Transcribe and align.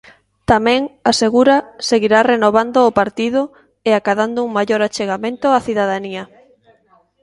Tamén, 0.51 0.81
asegura, 1.11 1.57
seguirá 1.89 2.19
"renovando 2.31 2.79
o 2.89 2.95
partido" 2.99 3.41
e 3.89 3.91
"acadando 3.93 4.39
un 4.47 4.51
maior 4.57 4.81
achegamento 4.83 5.45
á 5.57 5.59
cidadanía". 5.67 6.23